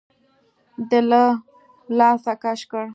[0.89, 1.23] ده له
[1.97, 2.85] لاسه کش کړه.